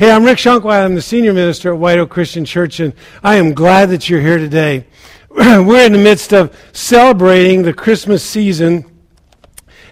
[0.00, 0.86] Hey, I'm Rick Shonkwiler.
[0.86, 4.22] I'm the senior minister at White Oak Christian Church, and I am glad that you're
[4.22, 4.86] here today.
[5.28, 8.90] We're in the midst of celebrating the Christmas season,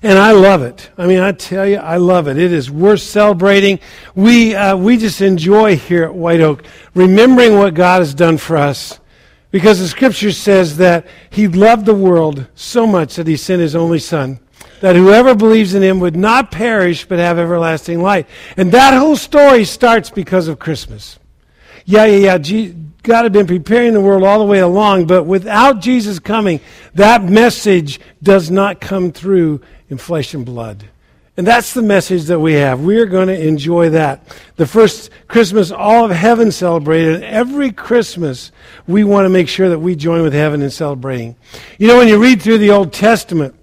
[0.02, 0.88] and I love it.
[0.96, 2.38] I mean, I tell you, I love it.
[2.38, 3.80] It is worth celebrating.
[4.14, 6.64] We, uh, we just enjoy here at White Oak
[6.95, 9.00] remembering what God has done for us.
[9.50, 13.77] Because the scripture says that he loved the world so much that he sent his
[13.77, 14.40] only son
[14.80, 18.27] that whoever believes in him would not perish but have everlasting life.
[18.56, 21.18] And that whole story starts because of Christmas.
[21.84, 22.73] Yeah, yeah, yeah.
[23.02, 26.60] God had been preparing the world all the way along, but without Jesus coming,
[26.95, 30.84] that message does not come through in flesh and blood.
[31.38, 32.80] And that's the message that we have.
[32.80, 34.27] We are going to enjoy that.
[34.56, 38.50] The first Christmas all of heaven celebrated, every Christmas
[38.88, 41.36] we want to make sure that we join with heaven in celebrating.
[41.78, 43.55] You know, when you read through the Old Testament,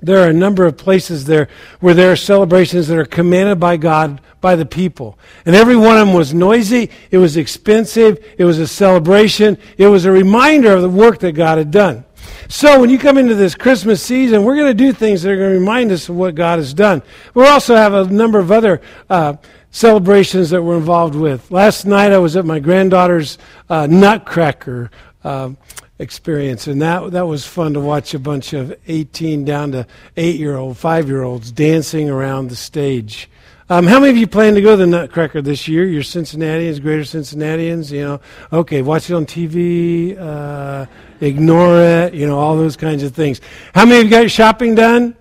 [0.00, 1.48] there are a number of places there
[1.80, 5.18] where there are celebrations that are commanded by God by the people.
[5.44, 9.86] And every one of them was noisy, it was expensive, it was a celebration, it
[9.86, 12.04] was a reminder of the work that God had done.
[12.48, 15.36] So when you come into this Christmas season, we're going to do things that are
[15.36, 17.02] going to remind us of what God has done.
[17.34, 19.34] We'll also have a number of other uh,
[19.70, 21.50] celebrations that we're involved with.
[21.50, 24.90] Last night I was at my granddaughter's uh, Nutcracker.
[25.24, 25.50] Uh,
[25.98, 26.66] experience.
[26.66, 30.56] And that, that was fun to watch a bunch of 18 down to 8 year
[30.56, 33.30] old, 5 year olds dancing around the stage.
[33.68, 35.84] Um, how many of you plan to go to the Nutcracker this year?
[35.84, 38.20] You're Cincinnatians, greater Cincinnatians, you know.
[38.52, 40.86] Okay, watch it on TV, uh,
[41.20, 43.40] ignore it, you know, all those kinds of things.
[43.74, 45.16] How many of you got your shopping done?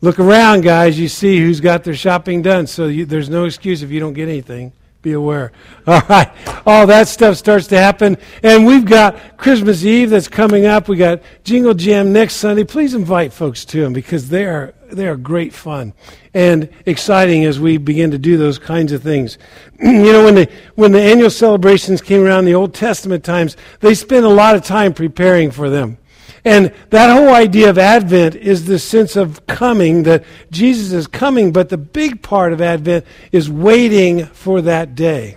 [0.00, 0.98] Look around, guys.
[0.98, 2.66] You see who's got their shopping done.
[2.66, 4.72] So you, there's no excuse if you don't get anything.
[5.06, 5.52] Be aware.
[5.86, 6.28] All right.
[6.66, 8.18] All that stuff starts to happen.
[8.42, 10.88] And we've got Christmas Eve that's coming up.
[10.88, 12.64] We got Jingle Jam next Sunday.
[12.64, 15.94] Please invite folks to them because they are, they are great fun
[16.34, 19.38] and exciting as we begin to do those kinds of things.
[19.80, 23.56] you know, when the, when the annual celebrations came around in the Old Testament times,
[23.78, 25.98] they spent a lot of time preparing for them.
[26.46, 31.52] And that whole idea of Advent is the sense of coming, that Jesus is coming,
[31.52, 35.36] but the big part of Advent is waiting for that day.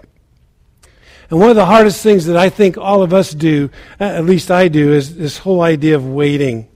[1.32, 4.52] And one of the hardest things that I think all of us do, at least
[4.52, 6.68] I do, is this whole idea of waiting.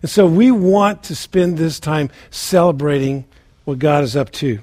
[0.00, 3.26] And so we want to spend this time celebrating
[3.64, 4.60] what God is up to.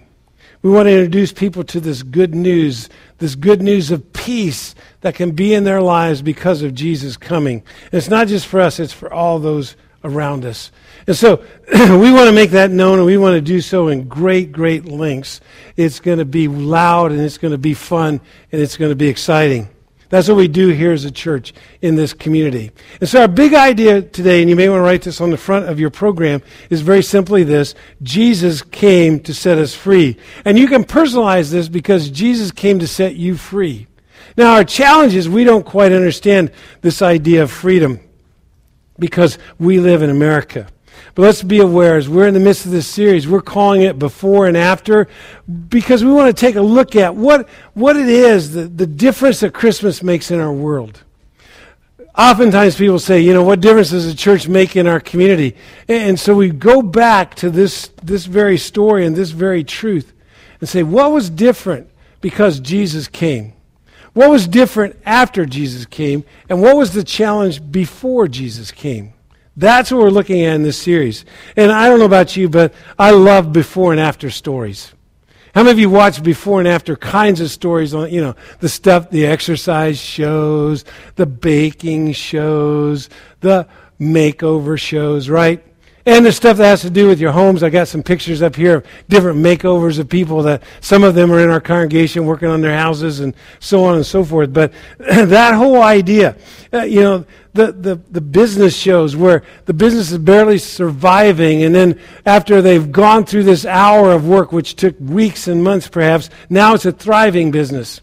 [0.62, 2.90] We want to introduce people to this good news,
[3.20, 7.64] this good news of peace that can be in their lives because of Jesus coming.
[7.86, 10.72] And it's not just for us, it's for all those around us.
[11.08, 11.38] And so
[11.74, 14.86] we want to make that known and we want to do so in great, great
[14.86, 15.40] lengths.
[15.78, 18.20] It's going to be loud and it's going to be fun
[18.52, 19.70] and it's going to be exciting.
[20.10, 22.72] That's what we do here as a church in this community.
[23.00, 25.38] And so our big idea today, and you may want to write this on the
[25.38, 27.76] front of your program, is very simply this.
[28.02, 30.18] Jesus came to set us free.
[30.46, 33.88] And you can personalize this because Jesus came to set you free.
[34.36, 38.00] Now our challenge is we don't quite understand this idea of freedom
[38.98, 40.68] because we live in America.
[41.20, 44.00] But let's be aware, as we're in the midst of this series, we're calling it
[44.00, 45.10] before and after
[45.68, 49.42] because we want to take a look at what, what it is, the, the difference
[49.42, 51.04] that Christmas makes in our world.
[52.18, 55.58] Oftentimes people say, you know, what difference does the church make in our community?
[55.90, 60.14] And, and so we go back to this, this very story and this very truth
[60.62, 61.90] and say, what was different
[62.22, 63.52] because Jesus came?
[64.14, 66.24] What was different after Jesus came?
[66.48, 69.16] And what was the challenge before Jesus came?
[69.60, 71.26] That's what we're looking at in this series.
[71.58, 74.94] And I don't know about you, but I love before and after stories.
[75.54, 78.70] How many of you watch before and after kinds of stories on, you know, the
[78.70, 83.10] stuff, the exercise shows, the baking shows,
[83.42, 83.68] the
[84.00, 85.62] makeover shows, right?
[86.06, 87.62] And the stuff that has to do with your homes.
[87.62, 91.34] I got some pictures up here of different makeovers of people that some of them
[91.34, 94.54] are in our congregation working on their houses and so on and so forth.
[94.54, 96.38] But that whole idea,
[96.72, 97.26] uh, you know,
[97.66, 102.92] the, the, the business shows where the business is barely surviving, and then after they've
[102.92, 106.92] gone through this hour of work, which took weeks and months perhaps, now it's a
[106.92, 108.02] thriving business.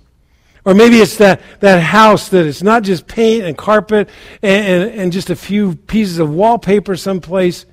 [0.65, 4.09] Or maybe it's that, that house that it's not just paint and carpet
[4.43, 7.67] and, and, and just a few pieces of wallpaper someplace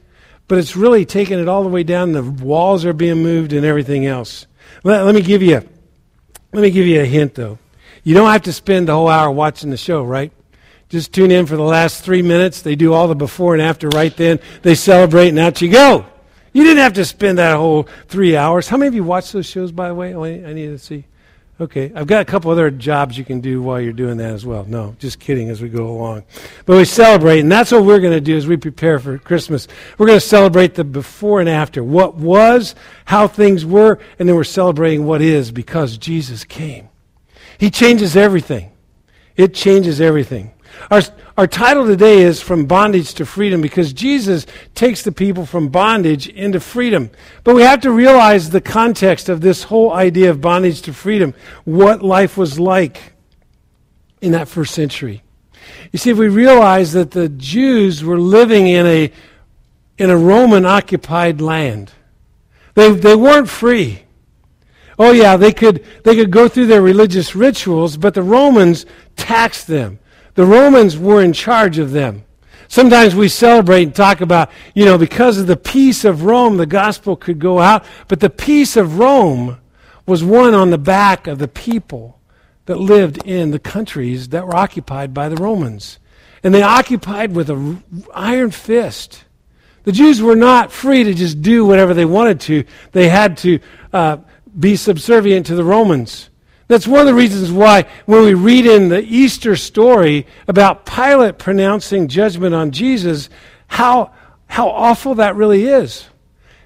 [0.48, 2.12] but it's really taking it all the way down.
[2.12, 4.46] The walls are being moved and everything else.
[4.84, 5.68] Let, let me give you,
[6.52, 7.58] let me give you a hint though.
[8.04, 10.32] You don't have to spend the whole hour watching the show, right?
[10.94, 12.62] Just tune in for the last three minutes.
[12.62, 14.40] They do all the before and after right then.
[14.62, 16.06] They celebrate and out you go.
[16.52, 18.68] You didn't have to spend that whole three hours.
[18.68, 20.14] How many of you watch those shows, by the way?
[20.14, 21.06] Oh, I need to see.
[21.60, 24.46] Okay, I've got a couple other jobs you can do while you're doing that as
[24.46, 24.66] well.
[24.66, 26.26] No, just kidding as we go along.
[26.68, 29.68] But we celebrate, and that's what we're going to do as we prepare for Christmas.
[29.98, 32.76] We're going to celebrate the before and after, what was,
[33.06, 36.88] how things were, and then we're celebrating what is because Jesus came.
[37.58, 38.70] He changes everything.
[39.36, 40.52] It changes everything.
[40.92, 41.02] Our,
[41.38, 46.28] our title today is From Bondage to Freedom because Jesus takes the people from bondage
[46.28, 47.10] into freedom.
[47.44, 51.34] But we have to realize the context of this whole idea of bondage to freedom,
[51.64, 53.14] what life was like
[54.22, 55.24] in that first century.
[55.92, 59.12] You see, if we realize that the Jews were living in a,
[59.98, 61.92] in a Roman occupied land,
[62.74, 64.04] they, they weren't free.
[65.00, 68.86] Oh, yeah, they could, they could go through their religious rituals, but the Romans
[69.16, 70.00] taxed them.
[70.36, 72.24] The Romans were in charge of them.
[72.68, 76.66] Sometimes we celebrate and talk about, you know, because of the peace of Rome, the
[76.66, 77.86] gospel could go out.
[78.08, 79.60] But the peace of Rome
[80.08, 82.20] was won on the back of the people
[82.66, 86.00] that lived in the countries that were occupied by the Romans.
[86.44, 87.84] And they occupied with an
[88.14, 89.26] iron fist.
[89.84, 93.60] The Jews were not free to just do whatever they wanted to, they had to
[93.92, 94.18] uh,
[94.58, 96.30] be subservient to the Romans.
[96.68, 101.38] That's one of the reasons why, when we read in the Easter story about Pilate
[101.38, 103.30] pronouncing judgment on Jesus,
[103.68, 104.12] how,
[104.48, 106.06] how awful that really is.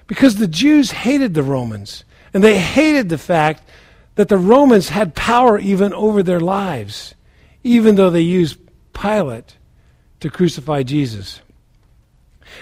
[0.06, 3.68] Because the Jews hated the Romans, and they hated the fact
[4.14, 7.14] that the Romans had power even over their lives,
[7.62, 8.58] even though they used
[8.92, 9.56] Pilate
[10.20, 11.40] to crucify Jesus.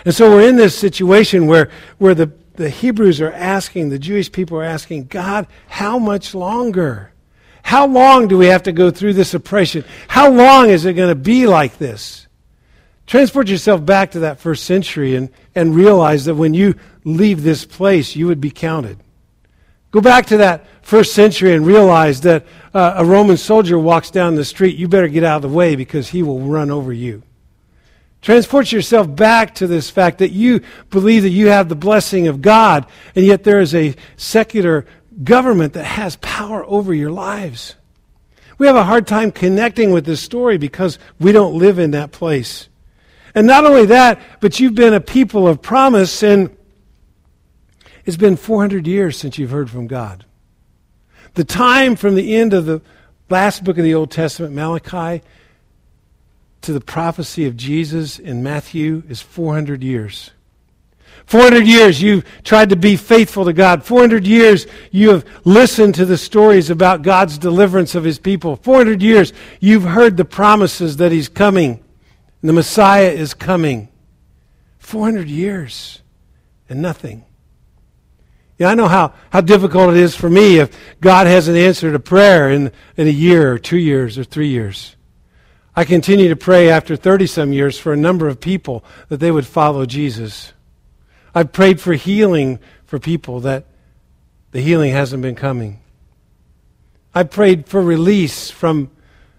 [0.05, 4.31] And so we're in this situation where, where the, the Hebrews are asking, the Jewish
[4.31, 7.13] people are asking, God, how much longer?
[7.67, 9.85] How long do we have to go through this oppression?
[10.07, 12.29] How long is it going to be like this?
[13.09, 17.65] Transport yourself back to that first century and, and realize that when you leave this
[17.65, 19.01] place, you would be counted.
[19.91, 24.37] Go back to that first century and realize that uh, a Roman soldier walks down
[24.37, 24.77] the street.
[24.77, 27.25] You better get out of the way because he will run over you.
[28.23, 30.61] Transport yourself back to this fact that you
[30.91, 32.87] believe that you have the blessing of God,
[33.17, 34.87] and yet there is a secular
[35.23, 37.75] government that has power over your lives.
[38.59, 42.13] We have a hard time connecting with this story because we don't live in that
[42.13, 42.69] place.
[43.35, 46.57] And not only that, but you've been a people of promise, and
[48.07, 50.25] it's been 400 years since you've heard from God.
[51.35, 52.81] The time from the end of the
[53.29, 55.23] last book of the Old Testament, Malachi,
[56.63, 60.31] to the prophecy of Jesus in Matthew is 400 years.
[61.27, 63.83] 400 years you've tried to be faithful to God.
[63.83, 68.57] 400 years you have listened to the stories about God's deliverance of his people.
[68.57, 71.83] 400 years you've heard the promises that he's coming.
[72.43, 73.89] The Messiah is coming.
[74.79, 76.01] 400 years
[76.69, 77.25] and nothing.
[78.59, 82.01] Yeah, I know how, how difficult it is for me if God hasn't answered a
[82.01, 84.95] prayer in, in a year or two years or three years.
[85.75, 89.31] I continue to pray after 30 some years for a number of people that they
[89.31, 90.53] would follow Jesus.
[91.37, 93.67] I've prayed for healing for people that
[94.53, 95.81] the healing hasn't been coming.
[97.15, 98.91] I've prayed for release from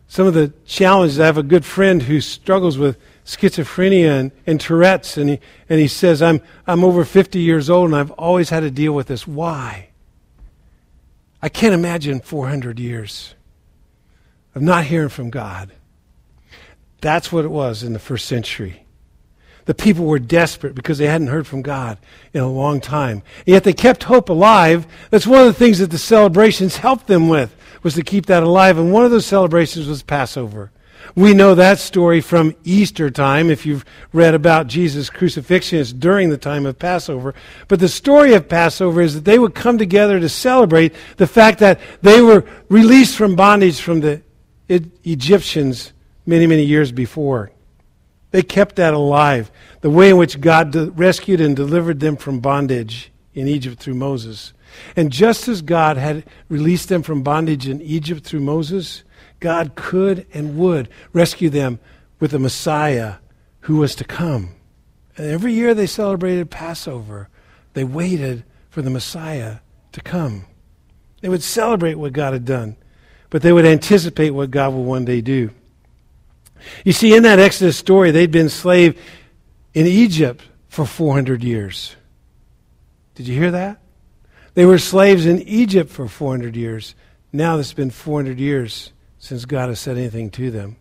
[0.07, 1.19] some of the challenges.
[1.19, 5.39] I have a good friend who struggles with schizophrenia and, and Tourette's, and he,
[5.69, 8.93] and he says, I'm, I'm over 50 years old and I've always had to deal
[8.93, 9.25] with this.
[9.25, 9.89] Why?
[11.41, 13.33] I can't imagine 400 years
[14.53, 15.71] of not hearing from God.
[17.01, 18.83] That's what it was in the first century.
[19.67, 21.97] The people were desperate because they hadn't heard from God
[22.33, 23.21] in a long time.
[23.45, 24.87] And yet they kept hope alive.
[25.11, 28.43] That's one of the things that the celebrations helped them with, was to keep that
[28.43, 28.77] alive.
[28.77, 30.71] And one of those celebrations was Passover.
[31.15, 33.49] We know that story from Easter time.
[33.49, 33.83] If you've
[34.13, 37.35] read about Jesus' crucifixion, it's during the time of Passover.
[37.67, 41.59] But the story of Passover is that they would come together to celebrate the fact
[41.59, 44.21] that they were released from bondage from the
[44.69, 45.91] Egyptians
[46.25, 47.51] many, many years before.
[48.31, 49.51] They kept that alive.
[49.81, 53.95] The way in which God de- rescued and delivered them from bondage in Egypt through
[53.95, 54.53] Moses.
[54.95, 59.03] And just as God had released them from bondage in Egypt through Moses,
[59.39, 61.79] God could and would rescue them
[62.19, 63.15] with the Messiah
[63.61, 64.55] who was to come.
[65.17, 67.29] And every year they celebrated Passover,
[67.73, 69.57] they waited for the Messiah
[69.91, 70.45] to come.
[71.21, 72.75] They would celebrate what God had done,
[73.29, 75.51] but they would anticipate what God will one day do.
[76.83, 78.99] You see, in that Exodus story, they'd been slave
[79.73, 81.95] in Egypt for 400 years.
[83.15, 83.79] Did you hear that?
[84.53, 86.95] They were slaves in Egypt for 400 years.
[87.31, 90.77] Now it's been 400 years since God has said anything to them.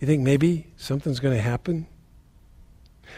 [0.00, 1.86] You think maybe something's going to happen?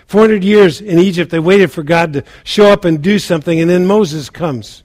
[0.06, 3.68] 400 years in Egypt, they waited for God to show up and do something, and
[3.68, 4.82] then Moses comes.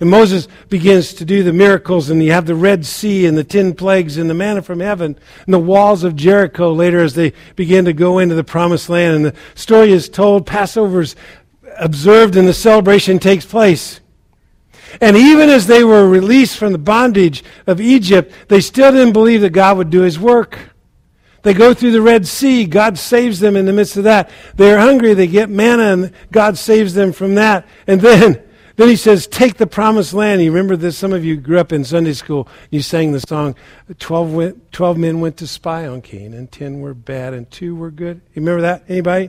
[0.00, 3.44] And Moses begins to do the miracles, and you have the Red Sea and the
[3.44, 7.34] ten plagues and the manna from heaven and the walls of Jericho later as they
[7.54, 9.16] begin to go into the promised land.
[9.16, 11.16] And the story is told, Passover's
[11.78, 14.00] observed, and the celebration takes place.
[15.02, 19.42] And even as they were released from the bondage of Egypt, they still didn't believe
[19.42, 20.58] that God would do his work.
[21.42, 22.64] They go through the Red Sea.
[22.64, 24.30] God saves them in the midst of that.
[24.56, 25.14] They're hungry.
[25.14, 27.66] They get manna, and God saves them from that.
[27.86, 28.42] And then
[28.80, 30.42] then he says, Take the promised land.
[30.42, 30.96] You remember this?
[30.96, 32.48] Some of you grew up in Sunday school.
[32.70, 33.54] You sang the song,
[33.98, 37.90] 12, went, 12 men went to spy on Canaan, 10 were bad, and 2 were
[37.90, 38.22] good.
[38.32, 38.84] You remember that?
[38.88, 39.28] Anybody?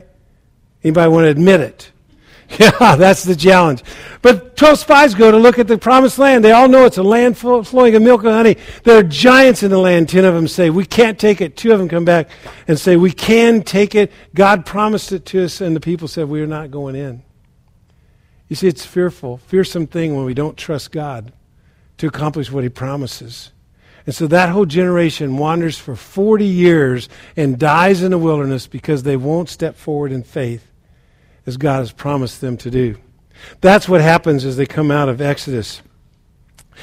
[0.82, 1.92] Anybody want to admit it?
[2.58, 3.82] Yeah, that's the challenge.
[4.20, 6.44] But 12 spies go to look at the promised land.
[6.44, 8.56] They all know it's a land full, flowing of milk and honey.
[8.84, 10.10] There are giants in the land.
[10.10, 11.56] 10 of them say, We can't take it.
[11.56, 12.28] Two of them come back
[12.68, 14.12] and say, We can take it.
[14.34, 15.62] God promised it to us.
[15.62, 17.22] And the people said, We are not going in.
[18.52, 21.32] You see, it's fearful, fearsome thing when we don't trust God
[21.96, 23.50] to accomplish what He promises.
[24.04, 29.04] And so that whole generation wanders for 40 years and dies in the wilderness because
[29.04, 30.70] they won't step forward in faith
[31.46, 32.98] as God has promised them to do.
[33.62, 35.80] That's what happens as they come out of Exodus.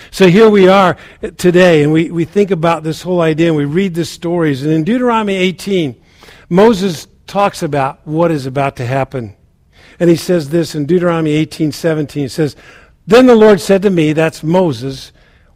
[0.10, 0.98] So here we are
[1.38, 4.64] today, and we, we think about this whole idea, and we read the stories.
[4.64, 6.02] And in Deuteronomy 18,
[6.50, 9.36] Moses talks about what is about to happen.
[10.00, 12.26] And he says this in Deuteronomy 18 17.
[12.26, 12.56] It says,
[13.06, 15.12] Then the Lord said to me, that's Moses,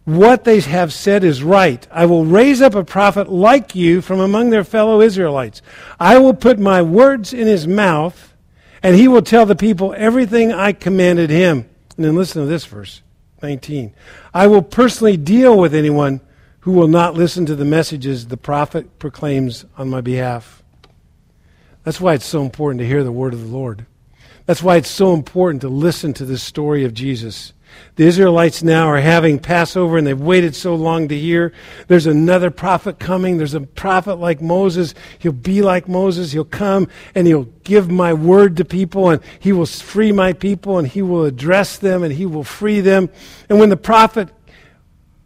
[0.06, 1.88] what they have said is right.
[1.90, 5.62] I will raise up a prophet like you from among their fellow Israelites.
[6.00, 8.34] I will put my words in his mouth,
[8.82, 11.70] and he will tell the people everything I commanded him.
[11.96, 13.02] And then listen to this verse
[13.42, 13.94] 19.
[14.34, 16.20] I will personally deal with anyone
[16.62, 20.64] who will not listen to the messages the prophet proclaims on my behalf.
[21.84, 23.86] That's why it's so important to hear the word of the Lord.
[24.46, 27.54] That's why it's so important to listen to this story of Jesus.
[27.96, 31.54] The Israelites now are having Passover and they've waited so long to hear.
[31.88, 33.38] There's another prophet coming.
[33.38, 34.94] There's a prophet like Moses.
[35.20, 36.32] He'll be like Moses.
[36.32, 40.78] He'll come and he'll give my word to people and he will free my people
[40.78, 43.10] and he will address them and he will free them.
[43.50, 44.30] And when the prophet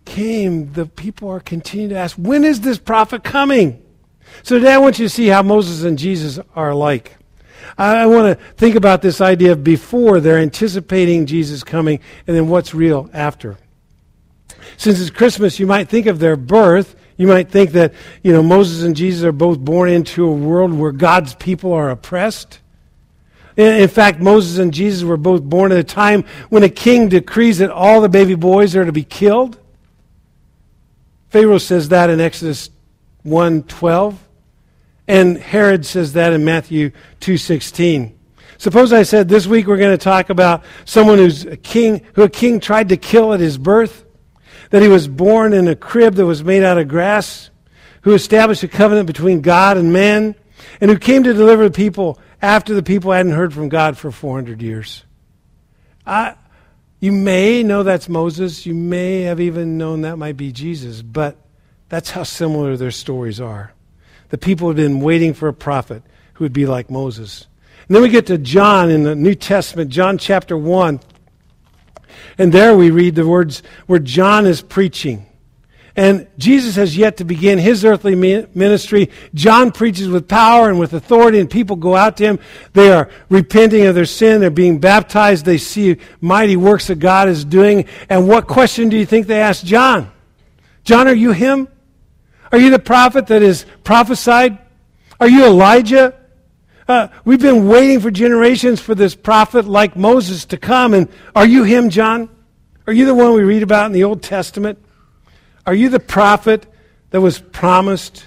[0.05, 3.83] came, the people are continuing to ask, when is this prophet coming?
[4.43, 7.16] So today I want you to see how Moses and Jesus are alike.
[7.77, 12.35] I, I want to think about this idea of before they're anticipating Jesus coming and
[12.35, 13.57] then what's real after.
[14.77, 16.95] Since it's Christmas, you might think of their birth.
[17.17, 20.73] You might think that, you know, Moses and Jesus are both born into a world
[20.73, 22.59] where God's people are oppressed.
[23.55, 27.57] In fact, Moses and Jesus were both born at a time when a king decrees
[27.57, 29.57] that all the baby boys are to be killed.
[31.29, 32.69] Pharaoh says that in Exodus
[33.25, 34.26] 1:12.
[35.07, 38.13] And Herod says that in Matthew 2:16.
[38.57, 42.23] Suppose I said this week we're going to talk about someone who's a king who
[42.23, 44.05] a king tried to kill at his birth,
[44.71, 47.51] that he was born in a crib that was made out of grass,
[48.01, 50.35] who established a covenant between God and man,
[50.81, 54.11] and who came to deliver the people after the people hadn't heard from God for
[54.11, 55.05] 400 years.
[56.05, 56.35] I,
[56.99, 58.65] you may know that's Moses.
[58.65, 61.37] You may have even known that might be Jesus, but
[61.89, 63.73] that's how similar their stories are.
[64.29, 66.03] The people had been waiting for a prophet
[66.33, 67.47] who would be like Moses.
[67.87, 70.99] And then we get to John in the New Testament, John chapter 1.
[72.37, 75.25] And there we read the words where John is preaching.
[75.95, 79.09] And Jesus has yet to begin his earthly ministry.
[79.33, 82.39] John preaches with power and with authority, and people go out to him.
[82.73, 84.39] They are repenting of their sin.
[84.39, 85.45] They're being baptized.
[85.45, 87.85] They see mighty works that God is doing.
[88.09, 90.11] And what question do you think they ask John?
[90.83, 91.67] John, are you him?
[92.51, 94.57] Are you the prophet that is prophesied?
[95.19, 96.13] Are you Elijah?
[96.87, 100.93] Uh, we've been waiting for generations for this prophet like Moses to come.
[100.93, 102.29] And are you him, John?
[102.85, 104.79] Are you the one we read about in the Old Testament?
[105.65, 106.65] Are you the prophet
[107.09, 108.23] that was promised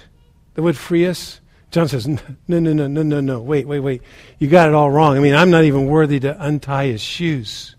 [0.53, 1.39] that would free us?
[1.71, 3.41] John says, No, no, no, no, no, no.
[3.41, 4.03] Wait, wait, wait.
[4.37, 5.17] You got it all wrong.
[5.17, 7.75] I mean, I'm not even worthy to untie his shoes.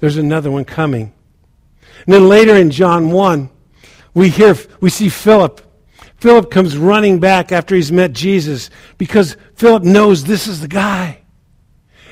[0.00, 1.14] There's another one coming.
[2.04, 3.48] And then later in John 1,
[4.12, 5.62] we hear, we see Philip
[6.18, 11.22] Philip comes running back after he's met Jesus because Philip knows this is the guy.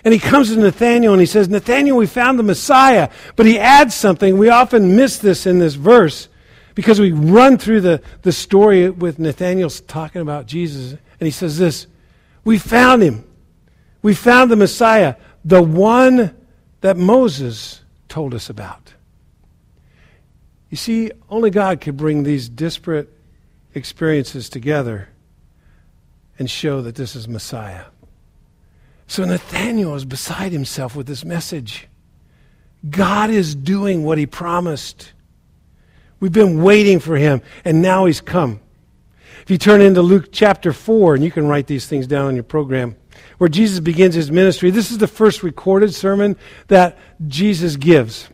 [0.04, 3.10] And he comes to Nathanael and he says, Nathanael, we found the Messiah.
[3.34, 4.38] But he adds something.
[4.38, 6.28] We often miss this in this verse
[6.76, 10.92] because we run through the, the story with Nathanael talking about Jesus.
[10.92, 11.88] And he says this
[12.44, 13.25] We found him.
[14.02, 16.36] We found the Messiah, the one
[16.82, 18.94] that Moses told us about.
[20.70, 23.15] You see, only God could bring these disparate
[23.76, 25.11] experiences together
[26.38, 27.85] and show that this is Messiah.
[29.06, 31.87] So Nathanael is beside himself with this message.
[32.88, 35.12] God is doing what he promised.
[36.18, 38.61] We've been waiting for him, and now he's come.
[39.42, 42.35] If you turn into Luke chapter 4, and you can write these things down on
[42.35, 42.97] your program,
[43.38, 46.37] where Jesus begins his ministry, this is the first recorded sermon
[46.68, 48.28] that Jesus gives.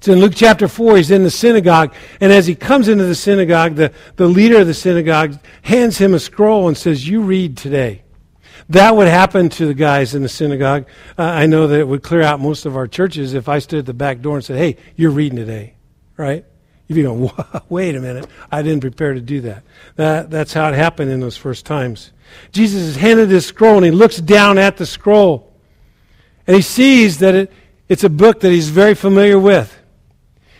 [0.00, 1.92] It's in Luke chapter 4, he's in the synagogue,
[2.22, 6.14] and as he comes into the synagogue, the, the leader of the synagogue hands him
[6.14, 8.00] a scroll and says, You read today.
[8.70, 10.86] That would happen to the guys in the synagogue.
[11.18, 13.80] Uh, I know that it would clear out most of our churches if I stood
[13.80, 15.74] at the back door and said, Hey, you're reading today,
[16.16, 16.46] right?
[16.88, 17.30] You'd be going,
[17.68, 19.64] Wait a minute, I didn't prepare to do that.
[19.96, 20.30] that.
[20.30, 22.12] That's how it happened in those first times.
[22.52, 25.52] Jesus is handed this scroll, and he looks down at the scroll,
[26.46, 27.52] and he sees that it,
[27.86, 29.76] it's a book that he's very familiar with.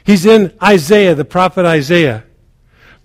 [0.05, 2.25] He's in Isaiah, the prophet Isaiah.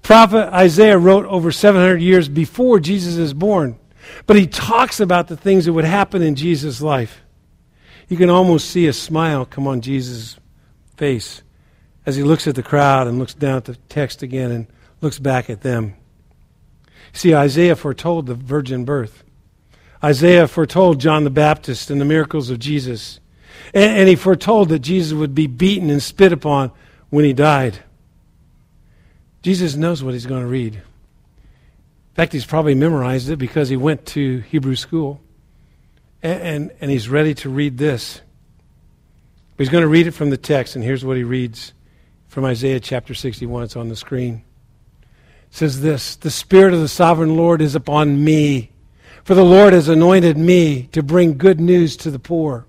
[0.01, 3.77] Prophet Isaiah wrote over 700 years before Jesus is born.
[4.27, 7.21] But he talks about the things that would happen in Jesus' life.
[8.07, 10.37] You can almost see a smile come on Jesus'
[10.95, 11.41] face
[12.05, 14.67] as he looks at the crowd and looks down at the text again and
[15.01, 15.95] looks back at them.
[17.13, 19.23] See, Isaiah foretold the virgin birth.
[20.03, 23.19] Isaiah foretold John the Baptist and the miracles of Jesus.
[23.73, 26.71] And, and he foretold that Jesus would be beaten and spit upon
[27.15, 27.79] when he died.
[29.41, 30.75] Jesus knows what he's going to read.
[30.75, 30.81] In
[32.13, 35.21] fact, he's probably memorized it because he went to Hebrew school.
[36.21, 38.19] And, and, and he's ready to read this.
[39.55, 41.71] But he's going to read it from the text, and here's what he reads
[42.27, 43.63] from Isaiah chapter 61.
[43.63, 44.43] It's on the screen.
[45.01, 48.71] It says this The Spirit of the sovereign Lord is upon me,
[49.23, 52.65] for the Lord has anointed me to bring good news to the poor.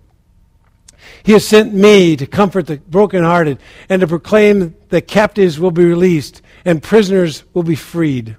[1.22, 3.58] He has sent me to comfort the brokenhearted
[3.88, 8.36] and to proclaim that captives will be released and prisoners will be freed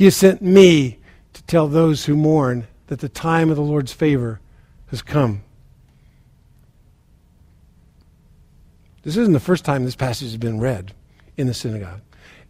[0.00, 0.98] he has sent me
[1.34, 4.40] to tell those who mourn that the time of the Lord's favor
[4.86, 5.42] has come.
[9.02, 10.94] This isn't the first time this passage has been read
[11.36, 12.00] in the synagogue.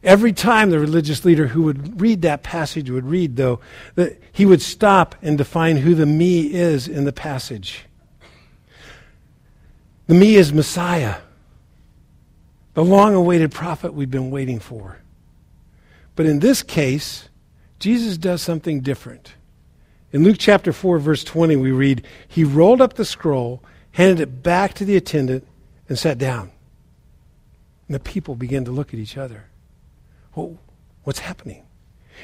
[0.05, 3.59] Every time the religious leader who would read that passage would read, though,
[3.97, 7.85] that he would stop and define who the me is in the passage.
[10.11, 11.19] The me is Messiah,
[12.75, 14.99] the long awaited prophet we've been waiting for.
[16.17, 17.28] But in this case,
[17.78, 19.35] Jesus does something different.
[20.11, 24.43] In Luke chapter 4, verse 20, we read, He rolled up the scroll, handed it
[24.43, 25.47] back to the attendant,
[25.89, 26.50] and sat down.
[27.87, 29.45] And the people began to look at each other.
[30.35, 30.58] Well,
[31.04, 31.63] what's happening?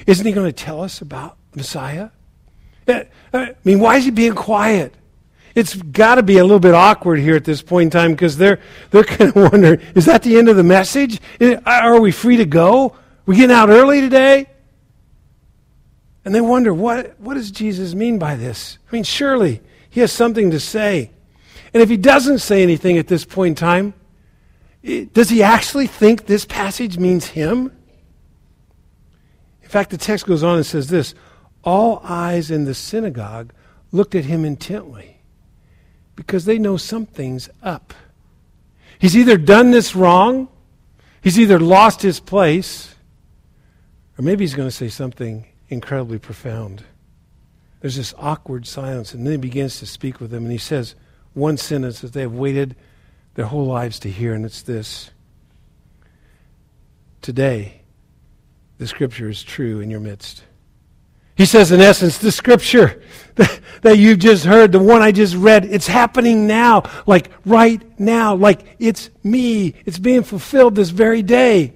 [0.08, 2.08] Isn't he going to tell us about Messiah?
[2.88, 4.92] Uh, I mean, why is he being quiet?
[5.56, 8.36] It's got to be a little bit awkward here at this point in time because
[8.36, 11.18] they're, they're kind of wondering is that the end of the message?
[11.64, 12.94] Are we free to go?
[13.24, 14.50] We getting out early today?
[16.26, 18.78] And they wonder, what, what does Jesus mean by this?
[18.90, 21.10] I mean, surely he has something to say.
[21.72, 23.94] And if he doesn't say anything at this point in time,
[25.14, 27.72] does he actually think this passage means him?
[29.62, 31.14] In fact, the text goes on and says this
[31.64, 33.52] All eyes in the synagogue
[33.90, 35.15] looked at him intently
[36.16, 37.94] because they know something's up.
[38.98, 40.48] He's either done this wrong,
[41.20, 42.94] he's either lost his place,
[44.18, 46.82] or maybe he's going to say something incredibly profound.
[47.80, 50.94] There's this awkward silence, and then he begins to speak with them, and he says
[51.34, 52.74] one sentence that they have waited
[53.34, 55.10] their whole lives to hear, and it's this
[57.20, 57.82] Today,
[58.78, 60.44] the scripture is true in your midst.
[61.36, 63.02] He says, in essence, the scripture
[63.82, 68.34] that, you've just heard, the one I just read, it's happening now, like right now,
[68.34, 69.74] like it's me.
[69.84, 71.74] It's being fulfilled this very day.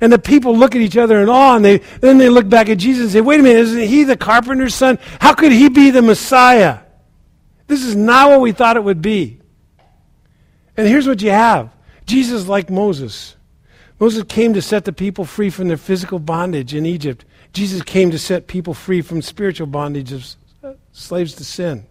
[0.00, 2.68] And the people look at each other in awe, and they, then they look back
[2.68, 4.98] at Jesus and say, Wait a minute, isn't he the carpenter's son?
[5.20, 6.80] How could he be the Messiah?
[7.68, 9.40] This is not what we thought it would be.
[10.76, 11.70] And here's what you have
[12.06, 13.36] Jesus, like Moses.
[13.98, 17.24] Moses came to set the people free from their physical bondage in Egypt.
[17.56, 20.26] Jesus came to set people free from spiritual bondage of
[20.92, 21.86] slaves to sin.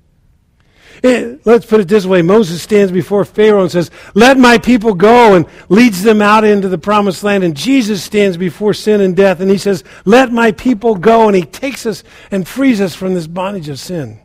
[1.04, 4.94] Eh, let's put it this way Moses stands before Pharaoh and says, Let my people
[4.94, 7.44] go, and leads them out into the promised land.
[7.44, 11.26] And Jesus stands before sin and death, and he says, Let my people go.
[11.28, 14.20] And he takes us and frees us from this bondage of sin.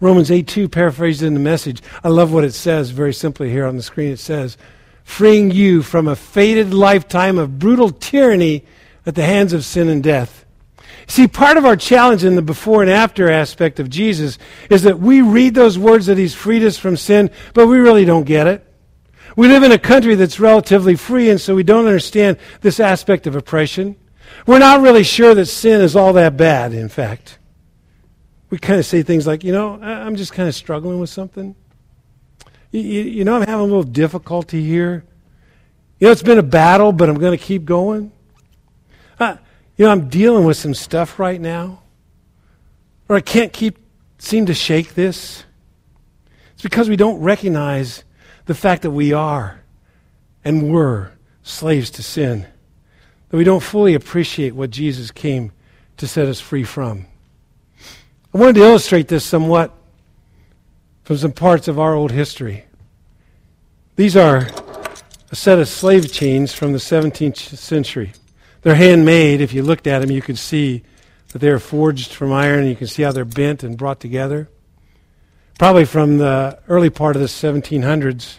[0.00, 1.80] Romans 8 2 paraphrased in the message.
[2.02, 4.10] I love what it says very simply here on the screen.
[4.10, 4.58] It says,
[5.04, 8.64] Freeing you from a fated lifetime of brutal tyranny
[9.06, 10.42] at the hands of sin and death
[11.06, 14.38] See, part of our challenge in the before and after aspect of Jesus
[14.70, 18.04] is that we read those words that he's freed us from sin, but we really
[18.04, 18.66] don't get it.
[19.36, 23.26] We live in a country that's relatively free, and so we don't understand this aspect
[23.26, 23.96] of oppression.
[24.46, 27.38] We're not really sure that sin is all that bad, in fact.
[28.50, 31.54] We kind of say things like, you know, I'm just kind of struggling with something.
[32.70, 35.04] You, know, I'm having a little difficulty here.
[35.98, 38.12] You know, it's been a battle, but I'm going to keep going.
[39.22, 39.36] Uh,
[39.76, 41.84] you know, I'm dealing with some stuff right now,
[43.08, 43.78] or I can't keep
[44.18, 45.44] seem to shake this.
[46.54, 48.02] It's because we don't recognize
[48.46, 49.62] the fact that we are
[50.44, 51.12] and were
[51.44, 52.48] slaves to sin,
[53.28, 55.52] that we don't fully appreciate what Jesus came
[55.98, 57.06] to set us free from.
[58.34, 59.72] I wanted to illustrate this somewhat
[61.04, 62.64] from some parts of our old history.
[63.94, 64.48] These are
[65.30, 68.14] a set of slave chains from the 17th century.
[68.62, 69.40] They're handmade.
[69.40, 70.82] If you looked at them, you could see
[71.32, 72.66] that they are forged from iron.
[72.66, 74.48] You can see how they're bent and brought together.
[75.58, 78.38] Probably from the early part of the 1700s.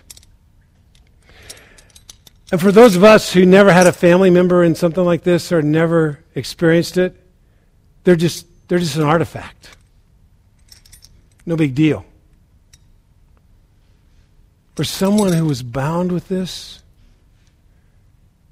[2.51, 5.51] And for those of us who never had a family member in something like this
[5.51, 7.15] or never experienced it,
[8.03, 9.75] they're just, they're just an artifact.
[11.45, 12.05] No big deal.
[14.75, 16.81] For someone who was bound with this,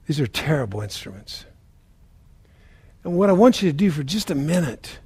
[0.07, 1.45] these are terrible instruments.
[3.03, 4.99] And what I want you to do for just a minute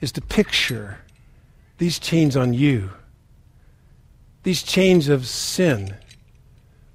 [0.00, 0.98] is to picture
[1.78, 2.90] these chains on you,
[4.42, 5.94] these chains of sin,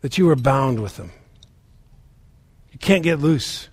[0.02, 1.12] that you are bound with them.
[2.72, 3.70] You can't get loose.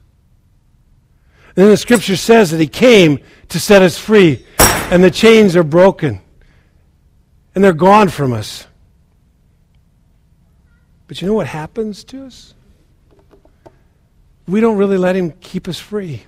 [1.49, 5.57] And then the scripture says that he came to set us free, and the chains
[5.57, 6.21] are broken,
[7.55, 8.67] and they're gone from us.
[11.07, 12.55] But you know what happens to us?
[14.47, 16.25] We don't really let him keep us free.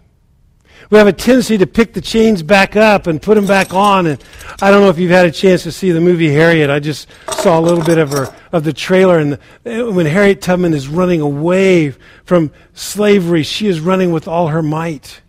[0.91, 4.07] We have a tendency to pick the chains back up and put them back on.
[4.07, 4.23] And
[4.63, 6.71] I don't know if you've had a chance to see the movie Harriet.
[6.71, 10.41] I just saw a little bit of her of the trailer, and the, when Harriet
[10.41, 11.91] Tubman is running away
[12.25, 15.21] from slavery, she is running with all her might,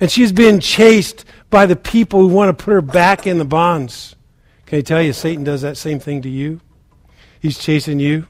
[0.00, 3.44] and she's being chased by the people who want to put her back in the
[3.44, 4.16] bonds.
[4.64, 6.60] Can I tell you, Satan does that same thing to you?
[7.40, 8.26] He's chasing you.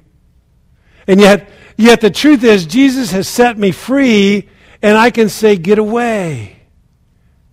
[1.07, 4.49] And yet, yet the truth is, Jesus has set me free,
[4.83, 6.57] and I can say, get away.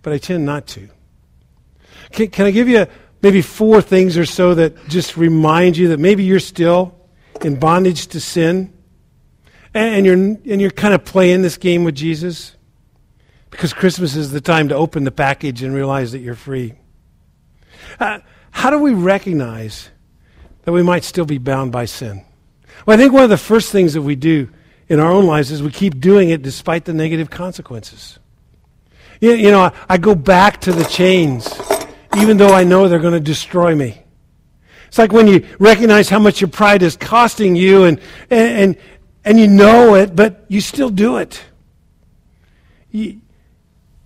[0.02, 0.88] But I tend not to.
[2.12, 2.86] Can, can I give you
[3.22, 6.94] maybe four things or so that just remind you that maybe you're still
[7.42, 8.72] in bondage to sin?
[9.72, 12.54] And, you're, and you're kind of playing this game with Jesus?
[13.50, 16.74] Because Christmas is the time to open the package and realize that you're free.
[17.98, 19.90] Uh, how do we recognize
[20.62, 22.24] that we might still be bound by sin?
[22.86, 24.48] Well, I think one of the first things that we do
[24.88, 28.18] in our own lives is we keep doing it despite the negative consequences.
[29.20, 31.48] You, you know, I, I go back to the chains,
[32.16, 34.02] even though I know they're going to destroy me.
[34.88, 38.76] It's like when you recognize how much your pride is costing you and, and, and,
[39.24, 41.42] and you know it, but you still do it.
[42.90, 43.20] You,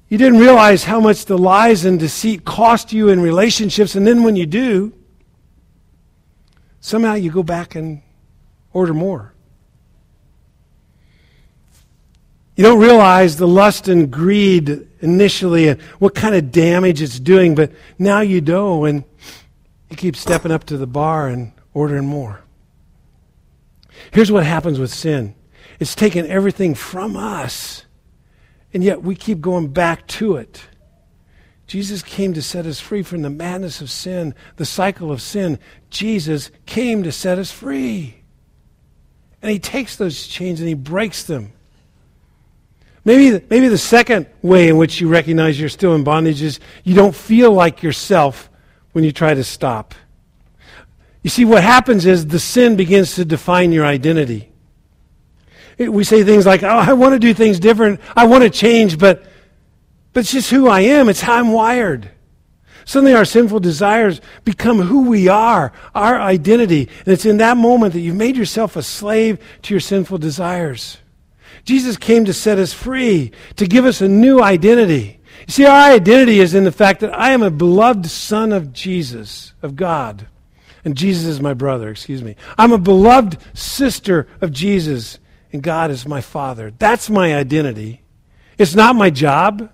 [0.08, 4.22] you didn't realize how much the lies and deceit cost you in relationships, and then
[4.22, 4.94] when you do,
[6.80, 8.00] somehow you go back and
[8.72, 9.34] order more.
[12.58, 17.54] You don't realize the lust and greed initially and what kind of damage it's doing,
[17.54, 19.04] but now you do, and
[19.88, 22.42] you keep stepping up to the bar and ordering more.
[24.10, 25.36] Here's what happens with sin
[25.78, 27.84] it's taken everything from us,
[28.74, 30.66] and yet we keep going back to it.
[31.68, 35.60] Jesus came to set us free from the madness of sin, the cycle of sin.
[35.90, 38.16] Jesus came to set us free.
[39.42, 41.52] And he takes those chains and he breaks them.
[43.08, 46.94] Maybe, maybe the second way in which you recognize you're still in bondage is you
[46.94, 48.50] don't feel like yourself
[48.92, 49.94] when you try to stop.
[51.22, 54.52] You see, what happens is the sin begins to define your identity.
[55.78, 58.00] It, we say things like, oh, I want to do things different.
[58.14, 59.24] I want to change, but,
[60.12, 61.08] but it's just who I am.
[61.08, 62.10] It's how I'm wired.
[62.84, 66.90] Suddenly our sinful desires become who we are, our identity.
[67.06, 70.98] And it's in that moment that you've made yourself a slave to your sinful desires.
[71.68, 75.20] Jesus came to set us free, to give us a new identity.
[75.46, 78.72] You see, our identity is in the fact that I am a beloved son of
[78.72, 80.28] Jesus, of God.
[80.82, 82.36] And Jesus is my brother, excuse me.
[82.56, 85.18] I'm a beloved sister of Jesus,
[85.52, 86.72] and God is my father.
[86.78, 88.00] That's my identity.
[88.56, 89.70] It's not my job.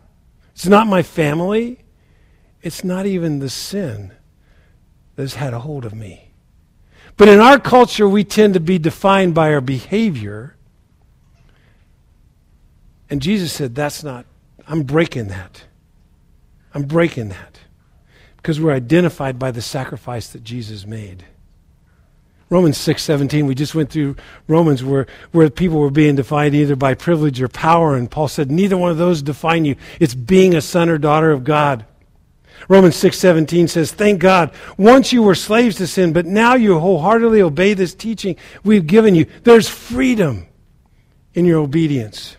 [0.52, 1.84] It's not my family.
[2.60, 4.12] It's not even the sin
[5.14, 6.32] that has had a hold of me.
[7.16, 10.53] But in our culture, we tend to be defined by our behavior.
[13.10, 14.26] And Jesus said, That's not,
[14.66, 15.64] I'm breaking that.
[16.72, 17.60] I'm breaking that.
[18.36, 21.24] Because we're identified by the sacrifice that Jesus made.
[22.50, 26.94] Romans 6:17 we just went through Romans where where people were being defined either by
[26.94, 30.60] privilege or power and Paul said neither one of those define you it's being a
[30.60, 31.86] son or daughter of God
[32.68, 37.42] Romans 6:17 says, "Thank God, once you were slaves to sin, but now you wholeheartedly
[37.42, 39.26] obey this teaching we've given you.
[39.42, 40.46] There's freedom
[41.34, 42.36] in your obedience."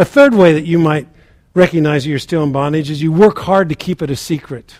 [0.00, 1.06] A third way that you might
[1.52, 4.78] recognize that you're still in bondage is you work hard to keep it a secret.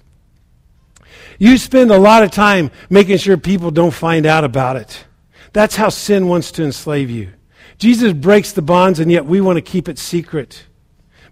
[1.39, 5.05] You spend a lot of time making sure people don't find out about it.
[5.53, 7.33] That's how sin wants to enslave you.
[7.77, 10.65] Jesus breaks the bonds, and yet we want to keep it secret.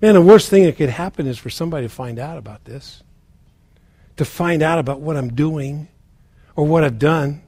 [0.02, 3.02] Man, the worst thing that could happen is for somebody to find out about this,
[4.18, 5.88] to find out about what I'm doing
[6.56, 7.40] or what I've done.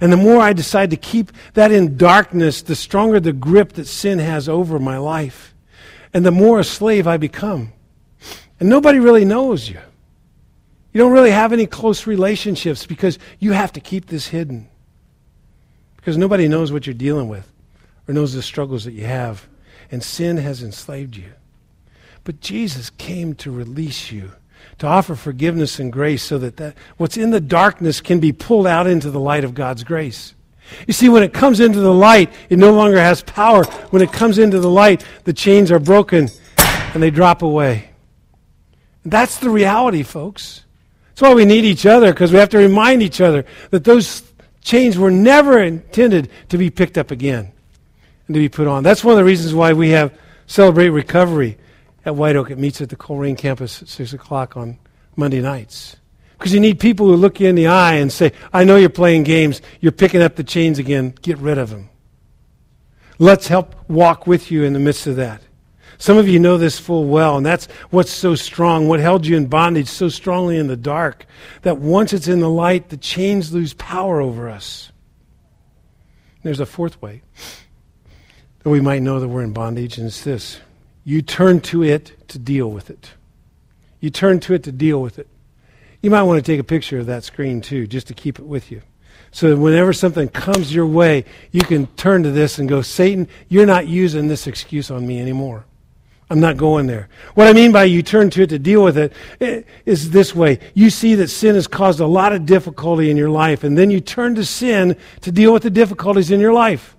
[0.00, 3.86] And the more I decide to keep that in darkness, the stronger the grip that
[3.86, 5.54] sin has over my life.
[6.12, 7.72] And the more a slave I become.
[8.60, 9.80] And nobody really knows you.
[10.92, 14.68] You don't really have any close relationships because you have to keep this hidden.
[15.96, 17.50] Because nobody knows what you're dealing with
[18.06, 19.48] or knows the struggles that you have.
[19.90, 21.32] And sin has enslaved you.
[22.22, 24.32] But Jesus came to release you,
[24.78, 28.66] to offer forgiveness and grace so that, that what's in the darkness can be pulled
[28.66, 30.34] out into the light of God's grace.
[30.86, 33.64] You see, when it comes into the light, it no longer has power.
[33.90, 37.90] When it comes into the light, the chains are broken and they drop away.
[39.04, 40.64] That's the reality, folks.
[41.10, 44.22] That's why we need each other, because we have to remind each other that those
[44.62, 47.52] chains were never intended to be picked up again
[48.26, 48.82] and to be put on.
[48.82, 51.58] That's one of the reasons why we have Celebrate Recovery
[52.04, 52.50] at White Oak.
[52.50, 54.78] It meets at the Colerain campus at 6 o'clock on
[55.16, 55.96] Monday nights.
[56.38, 58.90] Because you need people who look you in the eye and say, I know you're
[58.90, 59.62] playing games.
[59.80, 61.14] You're picking up the chains again.
[61.22, 61.88] Get rid of them.
[63.18, 65.40] Let's help walk with you in the midst of that.
[65.96, 69.36] Some of you know this full well, and that's what's so strong, what held you
[69.36, 71.24] in bondage so strongly in the dark,
[71.62, 74.90] that once it's in the light, the chains lose power over us.
[76.42, 77.22] There's a fourth way
[78.62, 80.60] that we might know that we're in bondage, and it's this
[81.04, 83.12] you turn to it to deal with it.
[84.00, 85.28] You turn to it to deal with it.
[86.02, 88.44] You might want to take a picture of that screen too, just to keep it
[88.44, 88.82] with you.
[89.30, 93.28] So that whenever something comes your way, you can turn to this and go, Satan,
[93.48, 95.64] you're not using this excuse on me anymore.
[96.30, 97.08] I'm not going there.
[97.34, 100.58] What I mean by you turn to it to deal with it eh, this way.
[100.72, 103.90] You see that sin has caused a lot of difficulty in your life, and then
[103.90, 106.93] you turn to sin to deal with the difficulties in your life.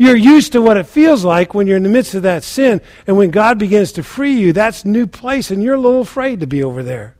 [0.00, 2.80] You're used to what it feels like when you're in the midst of that sin.
[3.06, 6.40] And when God begins to free you, that's new place, and you're a little afraid
[6.40, 7.18] to be over there.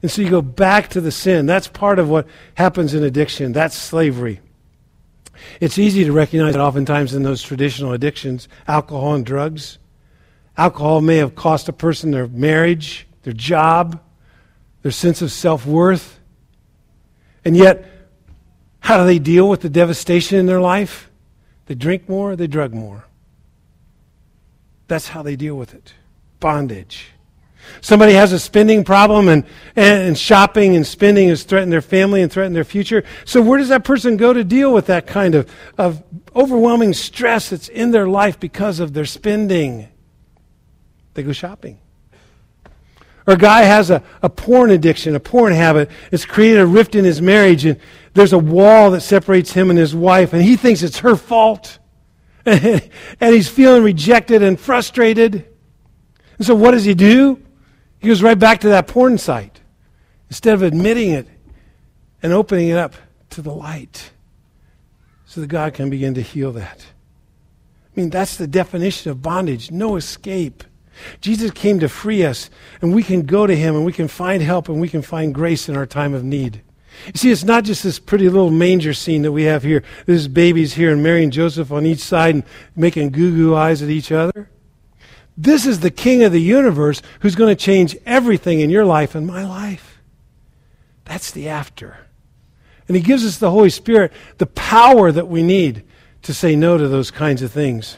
[0.00, 1.44] And so you go back to the sin.
[1.44, 3.52] That's part of what happens in addiction.
[3.52, 4.40] That's slavery.
[5.60, 9.78] It's easy to recognize that oftentimes in those traditional addictions, alcohol and drugs.
[10.56, 14.00] Alcohol may have cost a person their marriage, their job,
[14.80, 16.18] their sense of self worth.
[17.44, 17.84] And yet,
[18.80, 21.10] how do they deal with the devastation in their life?
[21.72, 23.06] They drink more, they drug more.
[24.88, 25.94] That's how they deal with it
[26.38, 27.06] bondage.
[27.80, 32.30] Somebody has a spending problem and, and shopping and spending has threatened their family and
[32.30, 33.04] threatened their future.
[33.24, 36.02] So, where does that person go to deal with that kind of, of
[36.36, 39.88] overwhelming stress that's in their life because of their spending?
[41.14, 41.78] They go shopping.
[43.26, 45.90] Or a guy has a, a porn addiction, a porn habit.
[46.10, 47.78] It's created a rift in his marriage, and
[48.14, 51.78] there's a wall that separates him and his wife, and he thinks it's her fault.
[52.46, 55.46] and he's feeling rejected and frustrated.
[56.38, 57.40] And so what does he do?
[58.00, 59.60] He goes right back to that porn site
[60.28, 61.28] instead of admitting it
[62.22, 62.94] and opening it up
[63.30, 64.10] to the light
[65.24, 66.84] so that God can begin to heal that.
[67.96, 70.64] I mean, that's the definition of bondage no escape.
[71.20, 72.50] Jesus came to free us,
[72.80, 75.34] and we can go to him and we can find help and we can find
[75.34, 76.62] grace in our time of need.
[77.06, 79.82] You see, it's not just this pretty little manger scene that we have here.
[80.06, 82.44] There's babies here and Mary and Joseph on each side and
[82.76, 84.50] making goo goo eyes at each other.
[85.36, 89.14] This is the King of the universe who's going to change everything in your life
[89.14, 90.00] and my life.
[91.04, 92.06] That's the after.
[92.86, 95.84] And He gives us the Holy Spirit, the power that we need
[96.22, 97.96] to say no to those kinds of things.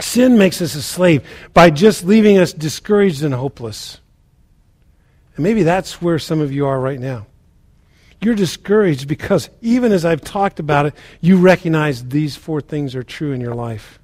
[0.00, 4.00] Sin makes us a slave by just leaving us discouraged and hopeless.
[5.36, 7.26] And maybe that's where some of you are right now.
[8.20, 13.02] You're discouraged because even as I've talked about it, you recognize these four things are
[13.02, 13.98] true in your life.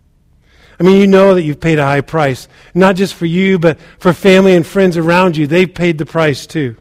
[0.78, 3.78] I mean, you know that you've paid a high price, not just for you, but
[3.98, 5.46] for family and friends around you.
[5.46, 6.76] They've paid the price too.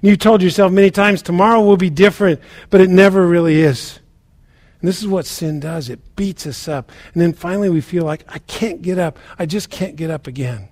[0.00, 2.40] And you told yourself many times, tomorrow will be different,
[2.70, 3.98] but it never really is.
[4.80, 6.90] And this is what sin does it beats us up.
[7.12, 9.18] And then finally we feel like, I can't get up.
[9.38, 10.68] I just can't get up again.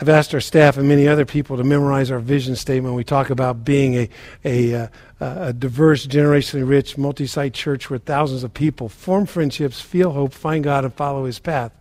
[0.00, 2.96] I've asked our staff and many other people to memorize our vision statement.
[2.96, 4.08] We talk about being a,
[4.44, 4.88] a, uh,
[5.20, 10.32] a diverse, generationally rich, multi site church where thousands of people form friendships, feel hope,
[10.32, 11.72] find God, and follow His path.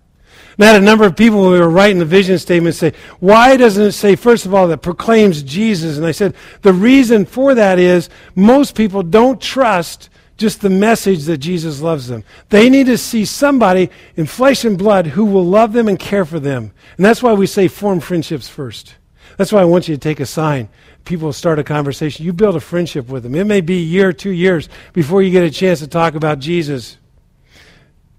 [0.55, 2.93] And I had a number of people when we were writing the vision statement say,
[3.19, 5.97] why doesn't it say, first of all, that proclaims Jesus?
[5.97, 10.09] And I said, the reason for that is most people don't trust
[10.41, 12.23] just the message that Jesus loves them.
[12.49, 16.25] They need to see somebody in flesh and blood who will love them and care
[16.25, 16.73] for them.
[16.97, 18.95] And that's why we say form friendships first.
[19.37, 20.67] That's why I want you to take a sign.
[21.05, 22.25] People start a conversation.
[22.25, 23.35] You build a friendship with them.
[23.35, 26.39] It may be a year two years before you get a chance to talk about
[26.39, 26.97] Jesus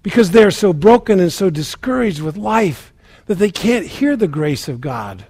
[0.01, 2.93] because they're so broken and so discouraged with life
[3.25, 5.25] that they can't hear the grace of God.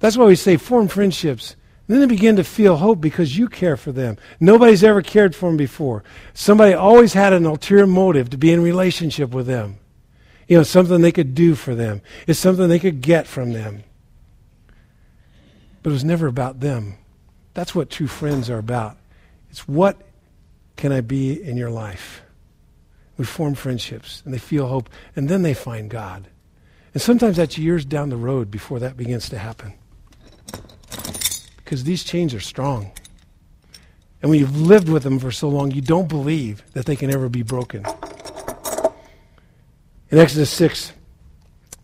[0.00, 1.56] That's why we say form friendships.
[1.92, 4.16] Then they begin to feel hope because you care for them.
[4.40, 6.02] Nobody's ever cared for them before.
[6.32, 9.76] Somebody always had an ulterior motive to be in relationship with them.
[10.48, 12.00] You know, something they could do for them.
[12.26, 13.84] It's something they could get from them.
[15.82, 16.96] But it was never about them.
[17.52, 18.96] That's what true friends are about.
[19.50, 20.00] It's what
[20.76, 22.22] can I be in your life?
[23.18, 26.28] We form friendships and they feel hope and then they find God.
[26.94, 29.74] And sometimes that's years down the road before that begins to happen.
[31.72, 32.92] Because these chains are strong.
[34.20, 37.10] And when you've lived with them for so long, you don't believe that they can
[37.10, 37.82] ever be broken.
[40.10, 40.92] In Exodus 6,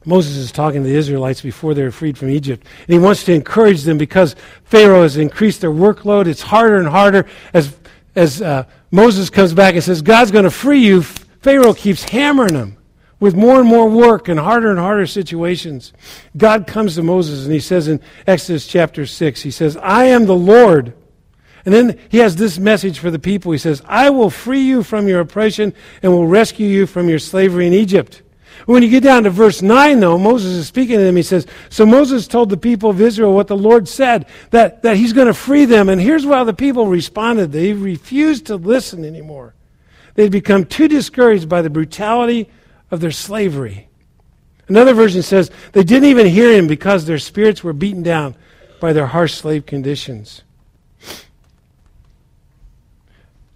[0.04, 2.66] Moses is talking to the Israelites before they're freed from Egypt.
[2.86, 6.26] And he wants to encourage them because Pharaoh has increased their workload.
[6.26, 7.24] It's harder and harder.
[7.54, 7.74] As,
[8.14, 12.52] as uh, Moses comes back and says, God's going to free you, Pharaoh keeps hammering
[12.52, 12.77] them
[13.20, 15.92] with more and more work and harder and harder situations.
[16.36, 20.26] God comes to Moses and he says in Exodus chapter 6, he says, I am
[20.26, 20.94] the Lord.
[21.64, 23.52] And then he has this message for the people.
[23.52, 27.18] He says, I will free you from your oppression and will rescue you from your
[27.18, 28.22] slavery in Egypt.
[28.66, 31.16] When you get down to verse 9, though, Moses is speaking to them.
[31.16, 34.96] He says, So Moses told the people of Israel what the Lord said, that, that
[34.96, 35.88] he's going to free them.
[35.88, 39.54] And here's how the people responded they refused to listen anymore.
[40.14, 42.50] They'd become too discouraged by the brutality
[42.90, 43.88] of their slavery.
[44.68, 48.34] Another version says they didn't even hear him because their spirits were beaten down
[48.80, 50.42] by their harsh slave conditions.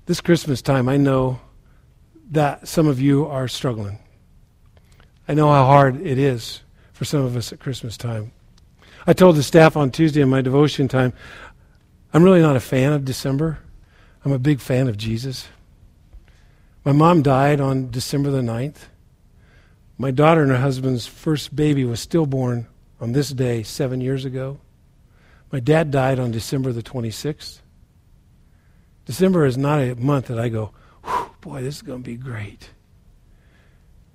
[0.07, 1.41] This Christmas time, I know
[2.31, 3.99] that some of you are struggling.
[5.29, 8.33] I know how hard it is for some of us at Christmas time.
[9.07, 11.13] I told the staff on Tuesday in my devotion time,
[12.13, 13.59] I'm really not a fan of December.
[14.25, 15.49] I'm a big fan of Jesus.
[16.85, 18.89] My mom died on December the 9th.
[20.03, 22.67] My daughter and her husband's first baby was stillborn
[23.01, 24.59] on this day seven years ago.
[25.53, 27.61] My dad died on December the 26th.
[29.05, 30.73] December is not a month that I go,
[31.41, 32.71] boy, this is going to be great.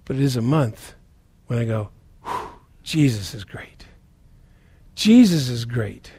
[0.04, 0.94] But it is a month
[1.46, 1.92] when I go,
[2.84, 3.86] Jesus is great.
[4.94, 6.12] Jesus is great.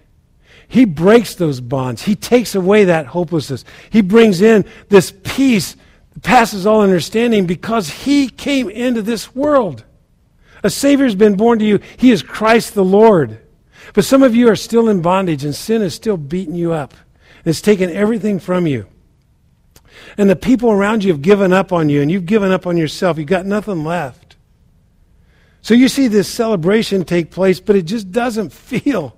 [0.66, 2.00] He breaks those bonds.
[2.00, 3.66] He takes away that hopelessness.
[3.90, 5.76] He brings in this peace
[6.22, 9.84] passes all understanding because He came into this world.
[10.62, 11.80] A Savior's been born to you.
[11.96, 13.40] He is Christ the Lord.
[13.94, 16.94] But some of you are still in bondage and sin is still beating you up.
[17.44, 18.86] It's taken everything from you.
[20.16, 22.76] And the people around you have given up on you and you've given up on
[22.76, 23.18] yourself.
[23.18, 24.36] You've got nothing left.
[25.62, 29.16] So you see this celebration take place, but it just doesn't feel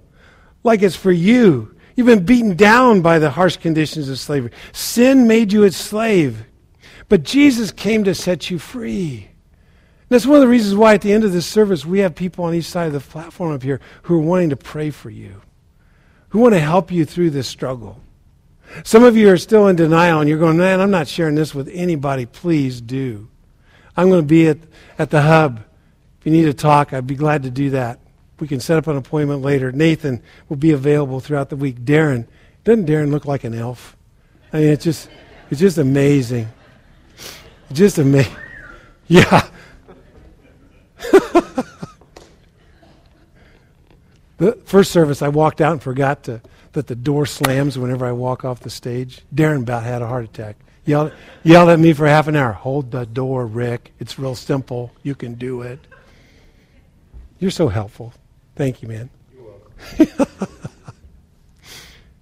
[0.62, 1.76] like it's for you.
[1.96, 4.52] You've been beaten down by the harsh conditions of slavery.
[4.72, 6.44] Sin made you its slave.
[7.10, 9.30] But Jesus came to set you free.
[10.08, 12.44] That's one of the reasons why at the end of this service we have people
[12.44, 15.42] on each side of the platform up here who are wanting to pray for you,
[16.28, 18.00] who want to help you through this struggle.
[18.84, 21.52] Some of you are still in denial and you're going, man, I'm not sharing this
[21.52, 22.26] with anybody.
[22.26, 23.28] Please do.
[23.96, 24.58] I'm going to be at,
[24.96, 25.64] at the hub.
[26.20, 27.98] If you need to talk, I'd be glad to do that.
[28.38, 29.72] We can set up an appointment later.
[29.72, 31.80] Nathan will be available throughout the week.
[31.80, 32.28] Darren,
[32.62, 33.96] doesn't Darren look like an elf?
[34.52, 35.10] I mean, it's just,
[35.50, 36.48] it's just amazing.
[37.72, 38.34] Just amazing.
[39.06, 39.48] Yeah.
[44.38, 46.40] the first service, I walked out and forgot to,
[46.72, 49.22] that the door slams whenever I walk off the stage.
[49.34, 50.56] Darren about had a heart attack.
[50.84, 52.52] Yelled, yelled at me for half an hour.
[52.52, 53.92] Hold the door, Rick.
[54.00, 54.92] It's real simple.
[55.02, 55.78] You can do it.
[57.38, 58.12] You're so helpful.
[58.56, 59.10] Thank you, man.
[59.32, 60.36] You're welcome.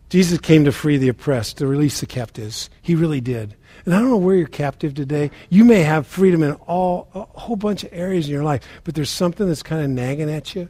[0.08, 2.70] Jesus came to free the oppressed, to release the captives.
[2.80, 3.54] He really did.
[3.88, 5.30] And I don't know where you're captive today.
[5.48, 8.94] You may have freedom in all a whole bunch of areas in your life, but
[8.94, 10.68] there's something that's kind of nagging at you.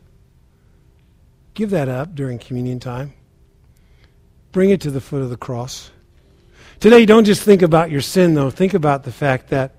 [1.54, 3.14] Give that up during communion time.
[4.52, 5.90] Bring it to the foot of the cross.
[6.79, 8.50] Today, don't just think about your sin, though.
[8.50, 9.75] Think about the fact that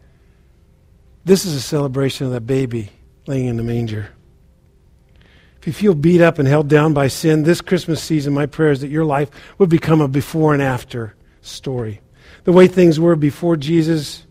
[1.24, 2.90] this is a celebration of that baby
[3.26, 4.10] laying in the manger.
[5.62, 8.72] If you feel beat up and held down by sin, this Christmas season, my prayer
[8.72, 9.30] is that your life
[9.60, 12.02] would become a before and after story
[12.44, 14.26] the way things were before Jesus,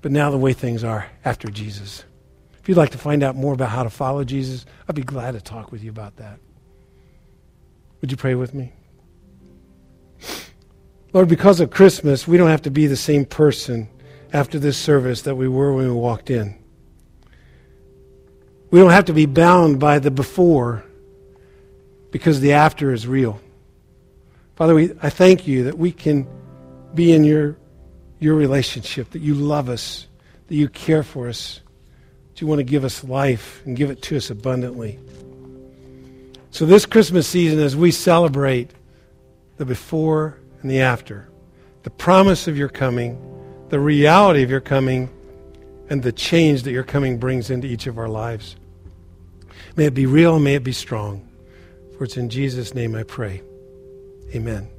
[0.00, 2.04] but now the way things are after Jesus.
[2.60, 5.32] If you'd like to find out more about how to follow Jesus, I'd be glad
[5.32, 6.38] to talk with you about that.
[8.00, 8.72] Would you pray with me?
[11.12, 13.88] Lord, because of Christmas, we don't have to be the same person
[14.32, 16.58] after this service that we were when we walked in.
[18.70, 20.84] We don't have to be bound by the before
[22.10, 23.40] because the after is real.
[24.56, 26.26] Father, we, I thank you that we can
[26.94, 27.56] be in your,
[28.18, 30.06] your relationship, that you love us,
[30.48, 31.60] that you care for us,
[32.28, 34.98] that you want to give us life and give it to us abundantly.
[36.50, 38.70] So, this Christmas season, as we celebrate
[39.56, 41.28] the before and the after,
[41.82, 43.18] the promise of your coming,
[43.70, 45.08] the reality of your coming,
[45.88, 48.56] and the change that your coming brings into each of our lives.
[49.76, 51.28] May it be real, may it be strong.
[51.96, 53.42] For it's in Jesus' name I pray.
[54.34, 54.71] Amen.